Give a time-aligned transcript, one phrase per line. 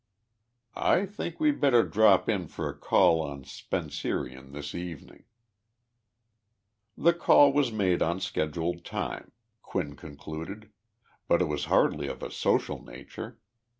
[0.75, 5.25] I think we better drop in for a call on 'Spencerian' this evening."
[6.97, 10.71] "The call was made on scheduled time," Quinn concluded,
[11.27, 13.37] "but it was hardly of a social nature.